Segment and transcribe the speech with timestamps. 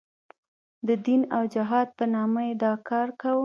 [0.87, 3.39] د دین او جهاد په نامه یې دا کار کاوه.